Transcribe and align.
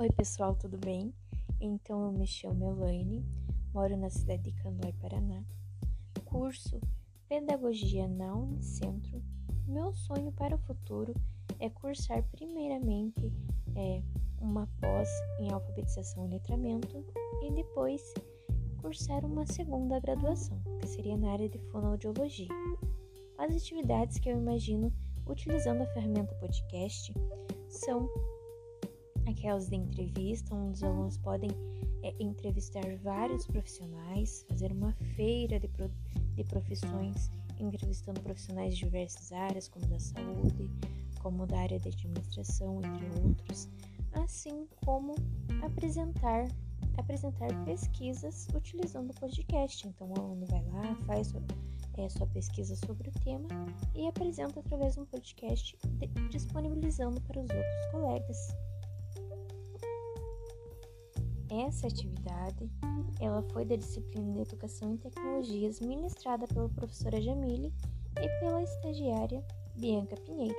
Oi, 0.00 0.08
pessoal, 0.12 0.54
tudo 0.54 0.78
bem? 0.78 1.12
Então, 1.60 2.06
eu 2.06 2.10
me 2.10 2.26
chamo 2.26 2.64
Elaine, 2.64 3.22
moro 3.74 3.98
na 3.98 4.08
cidade 4.08 4.44
de 4.44 4.52
Canoai, 4.62 4.94
Paraná. 4.94 5.44
Curso 6.24 6.80
Pedagogia 7.28 8.08
na 8.08 8.34
Unicentro. 8.34 9.22
Meu 9.66 9.92
sonho 9.92 10.32
para 10.32 10.54
o 10.54 10.58
futuro 10.60 11.12
é 11.58 11.68
cursar, 11.68 12.24
primeiramente, 12.32 13.30
é, 13.76 14.02
uma 14.40 14.66
pós 14.80 15.06
em 15.38 15.52
alfabetização 15.52 16.24
e 16.24 16.30
letramento 16.30 17.04
e 17.42 17.52
depois 17.52 18.02
cursar 18.80 19.22
uma 19.26 19.44
segunda 19.44 20.00
graduação, 20.00 20.58
que 20.80 20.88
seria 20.88 21.18
na 21.18 21.32
área 21.32 21.48
de 21.50 21.58
fonoaudiologia. 21.70 22.48
As 23.36 23.54
atividades 23.54 24.18
que 24.18 24.30
eu 24.30 24.38
imagino 24.38 24.90
utilizando 25.26 25.82
a 25.82 25.92
ferramenta 25.92 26.34
podcast 26.36 27.12
são 27.68 28.08
aquelas 29.26 29.68
de 29.68 29.76
entrevista, 29.76 30.54
onde 30.54 30.76
os 30.76 30.82
alunos 30.82 31.16
podem 31.18 31.50
é, 32.02 32.14
entrevistar 32.18 32.84
vários 33.02 33.46
profissionais, 33.46 34.44
fazer 34.48 34.72
uma 34.72 34.92
feira 35.16 35.58
de, 35.58 35.68
pro, 35.68 35.90
de 36.34 36.44
profissões, 36.44 37.30
entrevistando 37.58 38.20
profissionais 38.20 38.74
de 38.74 38.84
diversas 38.84 39.32
áreas, 39.32 39.68
como 39.68 39.86
da 39.86 39.98
saúde, 39.98 40.70
como 41.20 41.46
da 41.46 41.58
área 41.58 41.78
de 41.78 41.88
administração, 41.88 42.78
entre 42.78 43.20
outros, 43.22 43.68
assim 44.12 44.66
como 44.84 45.14
apresentar 45.62 46.46
apresentar 46.96 47.48
pesquisas 47.64 48.46
utilizando 48.54 49.10
o 49.10 49.14
podcast. 49.14 49.86
Então 49.86 50.10
o 50.10 50.18
aluno 50.18 50.46
vai 50.46 50.62
lá, 50.64 50.94
faz 51.06 51.32
é, 51.96 52.08
sua 52.08 52.26
pesquisa 52.26 52.76
sobre 52.76 53.08
o 53.08 53.12
tema 53.24 53.48
e 53.94 54.06
apresenta 54.06 54.60
através 54.60 54.94
de 54.94 55.00
um 55.00 55.06
podcast 55.06 55.76
disponibilizando 56.30 57.20
para 57.22 57.40
os 57.40 57.50
outros 57.50 57.86
colegas. 57.90 58.69
Essa 61.50 61.88
atividade, 61.88 62.70
ela 63.20 63.42
foi 63.52 63.64
da 63.64 63.74
disciplina 63.74 64.34
de 64.34 64.40
Educação 64.42 64.94
e 64.94 64.98
Tecnologias 64.98 65.80
ministrada 65.80 66.46
pela 66.46 66.68
professora 66.68 67.20
Jamile 67.20 67.74
e 68.22 68.40
pela 68.40 68.62
estagiária 68.62 69.44
Bianca 69.76 70.14
Pinheiro. 70.14 70.54